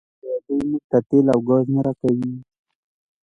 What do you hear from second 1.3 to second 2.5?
او ګاز نه راکوي؟